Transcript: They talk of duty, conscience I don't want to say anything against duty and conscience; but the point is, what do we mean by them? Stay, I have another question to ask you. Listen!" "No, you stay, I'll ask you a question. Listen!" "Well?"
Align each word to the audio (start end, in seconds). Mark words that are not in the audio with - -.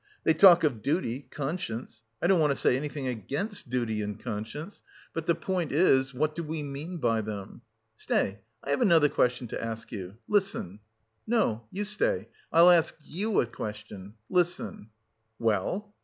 They 0.23 0.33
talk 0.33 0.63
of 0.63 0.81
duty, 0.81 1.27
conscience 1.29 2.01
I 2.23 2.25
don't 2.25 2.39
want 2.39 2.49
to 2.51 2.59
say 2.59 2.75
anything 2.75 3.05
against 3.05 3.69
duty 3.69 4.01
and 4.01 4.19
conscience; 4.19 4.81
but 5.13 5.27
the 5.27 5.35
point 5.35 5.71
is, 5.71 6.11
what 6.11 6.33
do 6.33 6.41
we 6.41 6.63
mean 6.63 6.97
by 6.97 7.21
them? 7.21 7.61
Stay, 7.97 8.39
I 8.63 8.71
have 8.71 8.81
another 8.81 9.09
question 9.09 9.47
to 9.49 9.63
ask 9.63 9.91
you. 9.91 10.17
Listen!" 10.27 10.79
"No, 11.27 11.67
you 11.71 11.85
stay, 11.85 12.29
I'll 12.51 12.71
ask 12.71 12.95
you 13.01 13.41
a 13.41 13.45
question. 13.45 14.15
Listen!" 14.27 14.89
"Well?" 15.37 15.93